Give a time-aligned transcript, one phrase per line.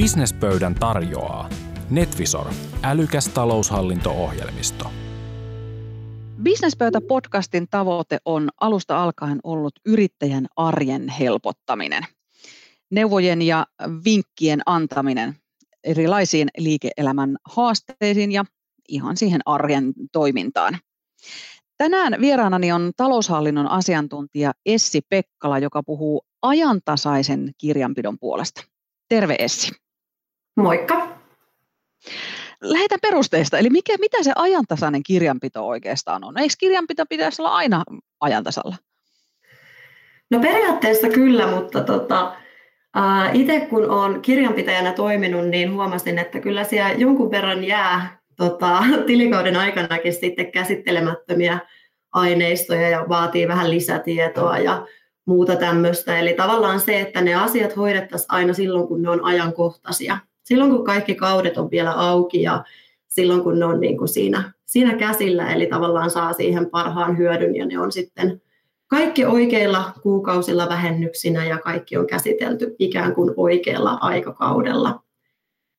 [0.00, 1.48] Businesspöydän tarjoaa
[1.90, 2.46] Netvisor,
[2.82, 4.90] älykäs taloushallinto-ohjelmisto.
[6.42, 12.02] Businesspöytä-podcastin tavoite on alusta alkaen ollut yrittäjän arjen helpottaminen.
[12.90, 13.66] Neuvojen ja
[14.04, 15.36] vinkkien antaminen
[15.84, 18.44] erilaisiin liike-elämän haasteisiin ja
[18.88, 20.78] ihan siihen arjen toimintaan.
[21.78, 28.64] Tänään vieraanani on taloushallinnon asiantuntija Essi Pekkala, joka puhuu ajantasaisen kirjanpidon puolesta.
[29.08, 29.89] Terve Essi.
[30.56, 31.08] Moikka.
[32.60, 33.58] Lähdetään perusteista.
[33.58, 36.38] Eli mikä, mitä se ajantasainen kirjanpito oikeastaan on?
[36.38, 37.84] Eikö kirjanpito pitäisi olla aina
[38.20, 38.76] ajantasalla?
[40.30, 42.36] No periaatteessa kyllä, mutta tota,
[42.96, 48.84] äh, itse kun olen kirjanpitäjänä toiminut, niin huomasin, että kyllä siellä jonkun verran jää tota,
[49.06, 51.58] tilikauden aikanakin sitten käsittelemättömiä
[52.12, 54.86] aineistoja ja vaatii vähän lisätietoa ja
[55.26, 56.18] muuta tämmöistä.
[56.18, 60.18] Eli tavallaan se, että ne asiat hoidettaisiin aina silloin, kun ne on ajankohtaisia.
[60.50, 62.64] Silloin, kun kaikki kaudet on vielä auki ja
[63.08, 67.56] silloin, kun ne on niin kuin siinä, siinä käsillä, eli tavallaan saa siihen parhaan hyödyn
[67.56, 68.42] ja ne on sitten
[68.86, 75.02] kaikki oikeilla kuukausilla vähennyksinä ja kaikki on käsitelty ikään kuin oikealla aikakaudella.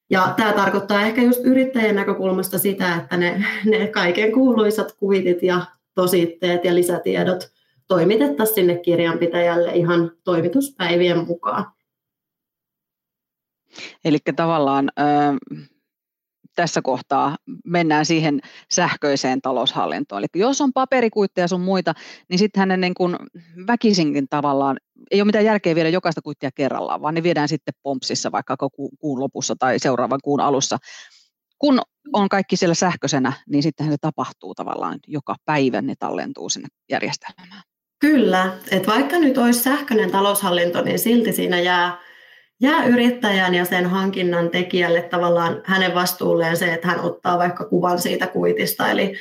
[0.09, 5.61] Ja tämä tarkoittaa ehkä just yrittäjän näkökulmasta sitä, että ne, ne kaiken kuuluisat kuvitit ja
[5.95, 7.52] tositteet ja lisätiedot
[7.88, 11.66] toimitettaisiin sinne kirjanpitäjälle ihan toimituspäivien mukaan.
[14.05, 14.91] Eli tavallaan
[16.55, 18.39] tässä kohtaa mennään siihen
[18.72, 20.22] sähköiseen taloushallintoon.
[20.22, 21.94] Eli jos on paperikuitteja sun muita,
[22.30, 23.16] niin sitten hänen niin kuin
[23.67, 24.77] väkisinkin tavallaan,
[25.11, 28.55] ei ole mitään järkeä viedä jokaista kuittia kerrallaan, vaan ne viedään sitten pompsissa vaikka
[28.99, 30.77] kuun lopussa tai seuraavan kuun alussa.
[31.58, 31.81] Kun
[32.14, 37.61] on kaikki siellä sähköisenä, niin sittenhän se tapahtuu tavallaan joka päivä, ne tallentuu sinne järjestelmään.
[37.99, 41.97] Kyllä, että vaikka nyt olisi sähköinen taloushallinto, niin silti siinä jää
[42.62, 48.00] jää yrittäjän ja sen hankinnan tekijälle tavallaan hänen vastuulleen se, että hän ottaa vaikka kuvan
[48.00, 48.90] siitä kuitista.
[48.90, 49.14] Eli,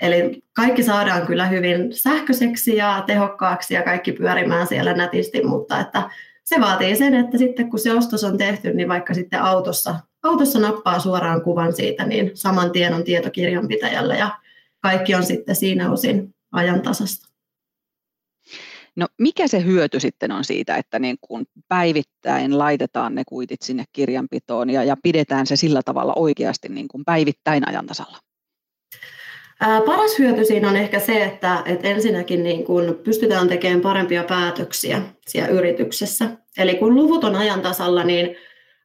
[0.00, 6.10] eli kaikki saadaan kyllä hyvin sähköiseksi ja tehokkaaksi ja kaikki pyörimään siellä nätisti, mutta että
[6.44, 10.58] se vaatii sen, että sitten kun se ostos on tehty, niin vaikka sitten autossa, autossa
[10.58, 14.30] nappaa suoraan kuvan siitä, niin saman tien on tietokirjanpitäjällä ja
[14.80, 17.25] kaikki on sitten siinä osin ajantasasta.
[18.96, 23.84] No mikä se hyöty sitten on siitä, että niin kun päivittäin laitetaan ne kuitit sinne
[23.92, 28.18] kirjanpitoon ja, ja pidetään se sillä tavalla oikeasti niin kuin päivittäin ajantasalla?
[29.60, 34.24] Ää, paras hyöty siinä on ehkä se, että, että ensinnäkin niin kun pystytään tekemään parempia
[34.24, 36.30] päätöksiä siellä yrityksessä.
[36.58, 38.36] Eli kun luvut on ajantasalla, niin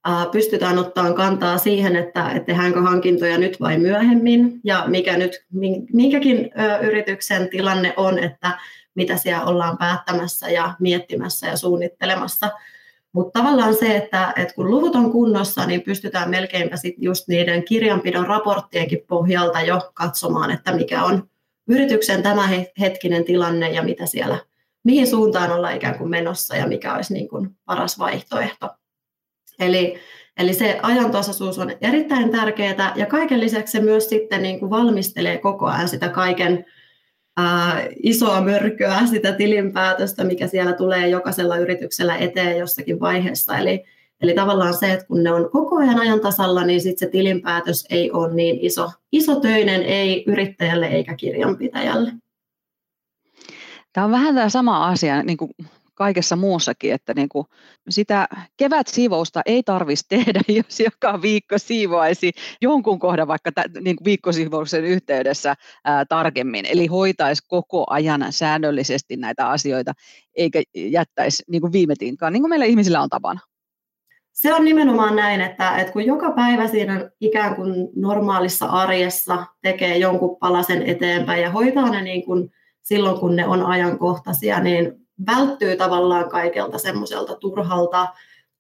[0.06, 5.46] ää, pystytään ottamaan kantaa siihen, että, että tehdäänkö hankintoja nyt vai myöhemmin ja mikä nyt,
[5.94, 6.52] minkäkin
[6.82, 8.60] yrityksen tilanne on, että
[8.96, 12.50] mitä siellä ollaan päättämässä ja miettimässä ja suunnittelemassa.
[13.14, 17.64] Mutta tavallaan se, että, että kun luvut on kunnossa, niin pystytään melkeinpä sit just niiden
[17.64, 21.30] kirjanpidon raporttienkin pohjalta jo katsomaan, että mikä on
[21.70, 24.40] yrityksen tämä hetkinen tilanne ja mitä siellä,
[24.84, 28.70] mihin suuntaan ollaan ikään kuin menossa ja mikä olisi niin kuin paras vaihtoehto.
[29.60, 30.00] Eli,
[30.38, 35.38] eli se ajantasaisuus on erittäin tärkeää ja kaiken lisäksi se myös sitten niin kuin valmistelee
[35.38, 36.66] koko ajan sitä kaiken
[38.04, 43.58] isoa mörköä, sitä tilinpäätöstä, mikä siellä tulee jokaisella yrityksellä eteen jossakin vaiheessa.
[43.58, 43.84] Eli,
[44.22, 47.86] eli tavallaan se, että kun ne on koko ajan ajan tasalla, niin sitten se tilinpäätös
[47.90, 52.12] ei ole niin iso, iso töinen, ei yrittäjälle eikä kirjanpitäjälle.
[53.94, 55.52] Tämä on vähän tämä sama asia, niin kuin
[56.02, 57.48] kaikessa muussakin, että niin kuin
[57.90, 62.32] sitä kevätsiivousta ei tarvitsisi tehdä, jos joka viikko siivoaisi
[62.62, 66.66] jonkun kohdan vaikka t- niin kuin viikkosiivouksen yhteydessä ää, tarkemmin.
[66.66, 69.94] Eli hoitaisi koko ajan säännöllisesti näitä asioita,
[70.36, 73.40] eikä jättäisi niin kuin viime tinkaan, niin kuin meillä ihmisillä on tapana.
[74.32, 79.98] Se on nimenomaan näin, että, että kun joka päivä siinä ikään kuin normaalissa arjessa tekee
[79.98, 82.50] jonkun palasen eteenpäin ja hoitaa ne niin kuin
[82.82, 88.08] silloin, kun ne on ajankohtaisia, niin välttyy tavallaan kaikelta semmoiselta turhalta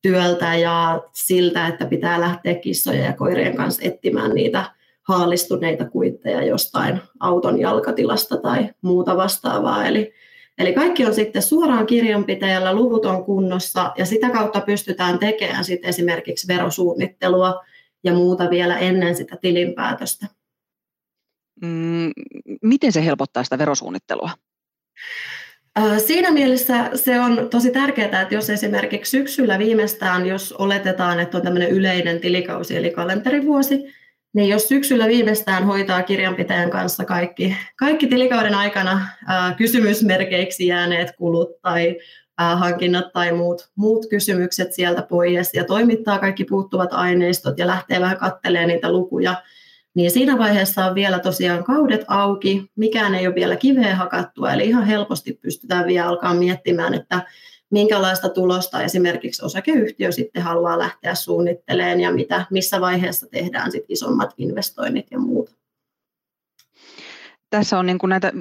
[0.02, 4.72] työltä ja siltä, että pitää lähteä kissojen ja koirien kanssa etsimään niitä
[5.08, 9.86] haalistuneita kuitteja jostain auton jalkatilasta tai muuta vastaavaa.
[9.86, 10.14] Eli,
[10.58, 15.90] eli kaikki on sitten suoraan kirjanpitäjällä, luvut on kunnossa ja sitä kautta pystytään tekemään sitten
[15.90, 17.62] esimerkiksi verosuunnittelua
[18.04, 20.28] ja muuta vielä ennen sitä tilinpäätöstä.
[21.62, 22.12] Mm,
[22.62, 24.30] miten se helpottaa sitä verosuunnittelua?
[26.06, 31.44] Siinä mielessä se on tosi tärkeää, että jos esimerkiksi syksyllä viimeistään, jos oletetaan, että on
[31.44, 33.94] tämmöinen yleinen tilikausi eli kalenterivuosi,
[34.34, 39.08] niin jos syksyllä viimeistään hoitaa kirjanpitäjän kanssa kaikki, kaikki tilikauden aikana
[39.58, 41.98] kysymysmerkeiksi jääneet kulut tai
[42.38, 48.18] hankinnat tai muut, muut kysymykset sieltä pois ja toimittaa kaikki puuttuvat aineistot ja lähtee vähän
[48.18, 49.36] katselemaan niitä lukuja,
[49.94, 54.66] niin siinä vaiheessa on vielä tosiaan kaudet auki, mikään ei ole vielä kiveen hakattua, eli
[54.66, 57.22] ihan helposti pystytään vielä alkaa miettimään, että
[57.70, 64.34] minkälaista tulosta esimerkiksi osakeyhtiö sitten haluaa lähteä suunnittelemaan ja mitä, missä vaiheessa tehdään sitten isommat
[64.38, 65.61] investoinnit ja muuta
[67.52, 68.40] tässä on niin kuin näitä ö,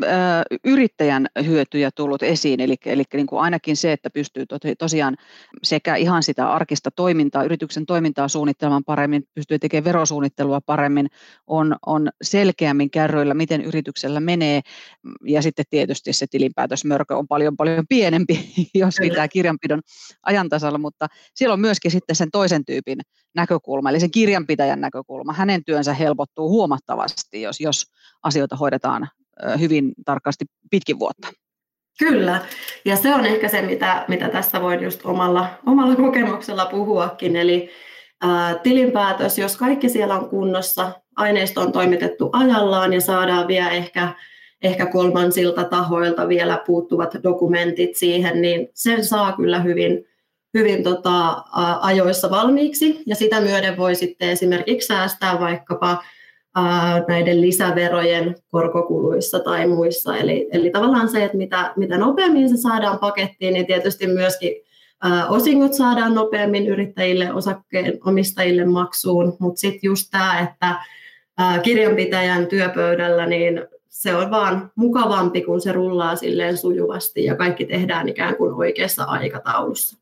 [0.64, 4.44] yrittäjän hyötyjä tullut esiin, eli, eli niin kuin ainakin se, että pystyy
[4.78, 5.16] tosiaan
[5.62, 11.06] sekä ihan sitä arkista toimintaa, yrityksen toimintaa suunnittelemaan paremmin, pystyy tekemään verosuunnittelua paremmin,
[11.46, 14.60] on, on selkeämmin kärryillä, miten yrityksellä menee,
[15.24, 19.80] ja sitten tietysti se tilinpäätösmörkö on paljon paljon pienempi, jos pitää kirjanpidon
[20.22, 23.00] ajantasalla, mutta siellä on myöskin sitten sen toisen tyypin
[23.34, 25.32] näkökulma, eli sen kirjanpitäjän näkökulma.
[25.32, 27.86] Hänen työnsä helpottuu huomattavasti, jos, jos
[28.22, 28.99] asioita hoidetaan
[29.60, 31.28] hyvin tarkasti pitkin vuotta.
[31.98, 32.40] Kyllä,
[32.84, 37.70] ja se on ehkä se, mitä, mitä tästä voin just omalla, omalla kokemuksella puhuakin, eli
[38.22, 44.08] ää, tilinpäätös, jos kaikki siellä on kunnossa, aineisto on toimitettu ajallaan ja saadaan vielä ehkä,
[44.62, 50.04] ehkä kolmansilta tahoilta vielä puuttuvat dokumentit siihen, niin sen saa kyllä hyvin,
[50.54, 51.44] hyvin tota,
[51.80, 56.02] ajoissa valmiiksi, ja sitä myöden voi sitten esimerkiksi säästää vaikkapa
[57.08, 60.16] näiden lisäverojen korkokuluissa tai muissa.
[60.16, 64.52] Eli, eli tavallaan se, että mitä, mitä nopeammin se saadaan pakettiin, niin tietysti myöskin
[65.28, 70.74] osingot saadaan nopeammin yrittäjille, osakkeen omistajille maksuun, mutta sitten just tämä, että
[71.62, 78.08] kirjanpitäjän työpöydällä, niin se on vaan mukavampi, kun se rullaa silleen sujuvasti ja kaikki tehdään
[78.08, 80.00] ikään kuin oikeassa aikataulussa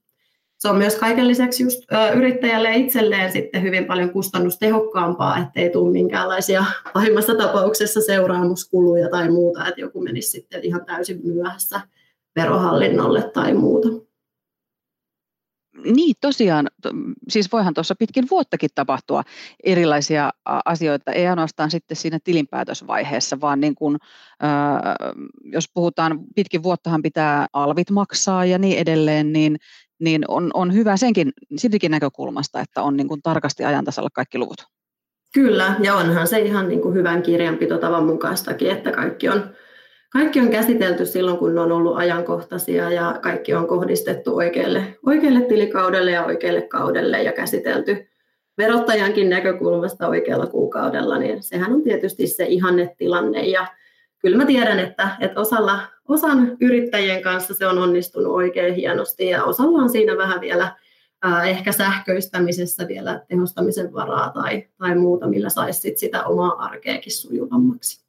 [0.58, 1.82] se on myös kaiken lisäksi just,
[2.14, 6.64] yrittäjälle itselleen sitten hyvin paljon kustannustehokkaampaa, ettei tule minkäänlaisia
[6.94, 11.81] pahimmassa tapauksessa seuraamuskuluja tai muuta, että joku menisi sitten ihan täysin myöhässä
[12.37, 13.88] verohallinnolle tai muuta.
[15.84, 16.69] Niin, tosiaan.
[17.28, 19.22] Siis voihan tuossa pitkin vuottakin tapahtua
[19.64, 20.31] erilaisia
[20.64, 23.96] asioita, ei ainoastaan sitten siinä tilinpäätösvaiheessa, vaan niin kuin,
[25.43, 29.56] jos puhutaan pitkin vuottahan pitää alvit maksaa ja niin edelleen, niin
[30.00, 34.65] niin on, on hyvä senkin, siitäkin näkökulmasta, että on niin kuin tarkasti ajantasalla kaikki luvut.
[35.35, 39.50] Kyllä, ja onhan se ihan niin kuin hyvän kirjanpitotavan mukaistakin, että kaikki on,
[40.12, 45.41] kaikki on käsitelty silloin, kun ne on ollut ajankohtaisia ja kaikki on kohdistettu oikealle, oikealle
[45.41, 48.09] tilikaudelle ja oikealle kaudelle ja käsitelty
[48.59, 53.67] verottajankin näkökulmasta oikealla kuukaudella, niin sehän on tietysti se ihannetilanne ja
[54.19, 59.44] kyllä mä tiedän, että, että osalla, osan yrittäjien kanssa se on onnistunut oikein hienosti ja
[59.44, 60.76] osalla on siinä vähän vielä
[61.23, 68.09] ää, ehkä sähköistämisessä vielä tehostamisen varaa tai, tai muuta, millä saisi sitä omaa arkeakin sujuvammaksi.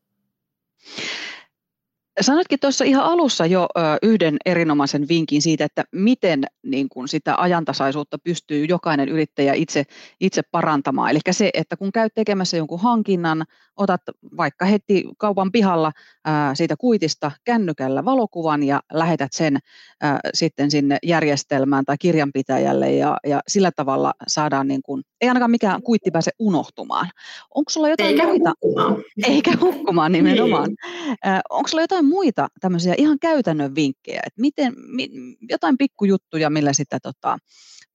[2.21, 3.67] Sanoitkin tuossa ihan alussa jo
[4.03, 9.83] yhden erinomaisen vinkin siitä, että miten niin kuin sitä ajantasaisuutta pystyy jokainen yrittäjä itse,
[10.19, 11.11] itse parantamaan.
[11.11, 13.45] Eli se, että kun käyt tekemässä jonkun hankinnan,
[13.79, 14.01] otat
[14.37, 15.91] vaikka heti kaupan pihalla
[16.25, 19.57] ää, siitä kuitista kännykällä valokuvan ja lähetät sen
[20.01, 25.51] ää, sitten sinne järjestelmään tai kirjanpitäjälle ja, ja sillä tavalla saadaan, niin kuin, ei ainakaan
[25.51, 27.09] mikään kuitti pääse unohtumaan.
[27.55, 28.53] Onko sulla jotain Eikä muita?
[28.63, 29.03] Hukkumaan.
[29.27, 30.67] Eikä hukkumaan nimenomaan.
[30.67, 31.41] Niin.
[31.49, 35.09] onko sulla jotain muita tämmöisiä ihan käytännön vinkkejä, että miten, mi,
[35.49, 37.37] jotain pikkujuttuja, millä sitä tota,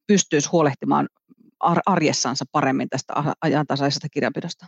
[0.07, 1.09] pystyisi huolehtimaan
[1.87, 4.67] arjessansa paremmin tästä ajantasaisesta kirjanpidosta?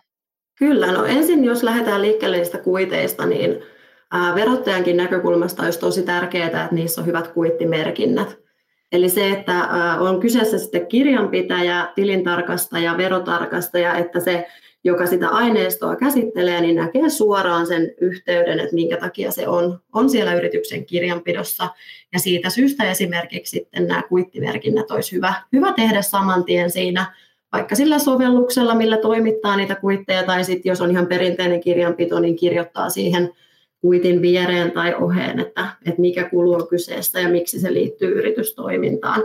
[0.59, 3.63] Kyllä, no ensin jos lähdetään liikkeelle niistä kuiteista, niin
[4.35, 8.39] verottajankin näkökulmasta olisi tosi tärkeää, että niissä on hyvät kuittimerkinnät.
[8.93, 9.69] Eli se, että
[10.01, 14.47] on kyseessä sitten kirjanpitäjä, tilintarkastaja, verotarkastaja, että se,
[14.85, 20.11] joka sitä aineistoa käsittelee, niin näkee suoraan sen yhteyden, että minkä takia se on, on
[20.11, 21.69] siellä yrityksen kirjanpidossa.
[22.13, 27.15] Ja siitä syystä esimerkiksi sitten nämä kuittimerkinnät olisi hyvä, hyvä tehdä saman tien siinä
[27.57, 32.37] vaikka sillä sovelluksella, millä toimittaa niitä kuitteja, tai sitten jos on ihan perinteinen kirjanpito, niin
[32.37, 33.33] kirjoittaa siihen
[33.81, 39.23] kuitin viereen tai oheen, että, että mikä kulu on kyseessä ja miksi se liittyy yritystoimintaan.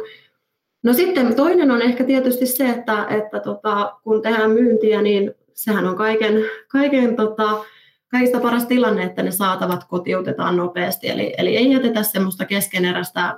[0.84, 5.86] No sitten toinen on ehkä tietysti se, että, että tota, kun tehdään myyntiä, niin sehän
[5.86, 6.34] on kaiken,
[6.68, 7.64] kaiken tota,
[8.08, 11.10] kaikista paras tilanne, että ne saatavat kotiutetaan nopeasti.
[11.10, 13.36] Eli, eli ei jätetä semmoista keskeneräistä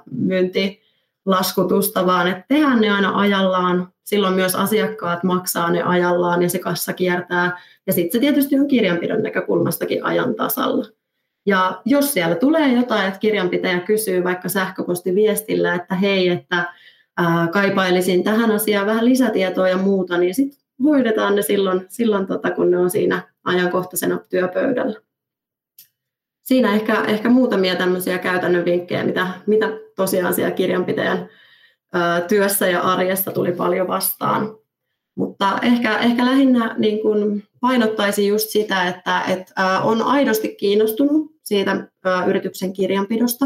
[1.25, 3.93] myyntilaskutusta, vaan että tehdään ne aina ajallaan.
[4.03, 7.57] Silloin myös asiakkaat maksaa ne ajallaan ja se kassa kiertää.
[7.87, 10.85] Ja sitten se tietysti on kirjanpidon näkökulmastakin ajan tasalla.
[11.45, 16.73] Ja jos siellä tulee jotain, että kirjanpitäjä kysyy vaikka sähköpostiviestillä, että hei, että
[17.17, 22.51] ää, kaipailisin tähän asiaan vähän lisätietoa ja muuta, niin sitten hoidetaan ne silloin, silloin tota,
[22.51, 24.99] kun ne on siinä ajankohtaisena työpöydällä.
[26.43, 31.29] Siinä ehkä, ehkä muutamia tämmöisiä käytännön vinkkejä, mitä, mitä tosiaan siellä kirjanpitäjän
[32.27, 34.55] työssä ja arjessa tuli paljon vastaan.
[35.15, 41.87] Mutta ehkä, ehkä lähinnä niin kuin painottaisin just sitä, että, että on aidosti kiinnostunut siitä
[42.27, 43.45] yrityksen kirjanpidosta.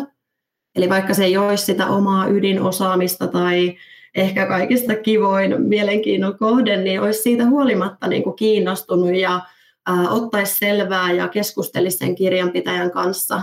[0.76, 3.78] Eli vaikka se ei olisi sitä omaa ydinosaamista tai
[4.16, 9.42] ehkä kaikista kivoin mielenkiinnon kohde, niin olisi siitä huolimatta niin kuin kiinnostunut ja
[10.10, 13.42] ottaisi selvää ja keskustelisi sen kirjanpitäjän kanssa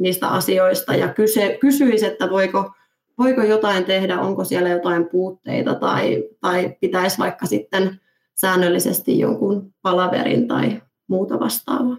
[0.00, 2.72] niistä asioista ja kyse, kysyisi, että voiko,
[3.18, 8.00] voiko jotain tehdä, onko siellä jotain puutteita tai, tai pitäisi vaikka sitten
[8.34, 11.96] säännöllisesti jonkun palaverin tai muuta vastaavaa.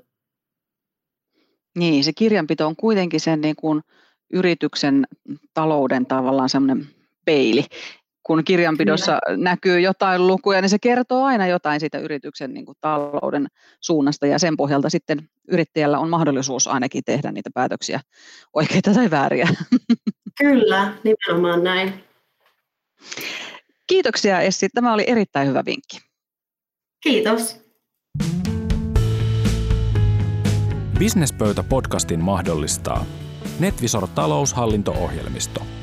[1.77, 3.81] Niin, se kirjanpito on kuitenkin sen niin kuin
[4.33, 5.07] yrityksen
[5.53, 6.87] talouden tavallaan semmoinen
[7.25, 7.65] peili.
[8.23, 9.37] Kun kirjanpidossa Kyllä.
[9.43, 13.47] näkyy jotain lukuja, niin se kertoo aina jotain siitä yrityksen niin kuin talouden
[13.79, 17.99] suunnasta ja sen pohjalta sitten yrittäjällä on mahdollisuus ainakin tehdä niitä päätöksiä
[18.53, 19.47] oikeita tai vääriä.
[20.41, 21.93] Kyllä, nimenomaan näin.
[23.87, 25.97] Kiitoksia Essi, tämä oli erittäin hyvä vinkki.
[27.03, 27.61] Kiitos.
[30.99, 33.05] Businesspöytä podcastin mahdollistaa
[33.59, 35.61] Netvisor taloushallinto-ohjelmisto–